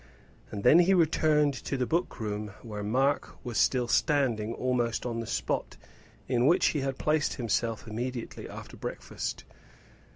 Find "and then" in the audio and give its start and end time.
0.49-0.79